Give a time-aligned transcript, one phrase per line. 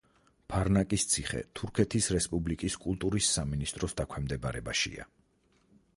[0.51, 5.11] ფარნაკის ციხე თურქეთის რესპუბლიკის კულტურის სამინისტროს დაქვემდებარებაშია.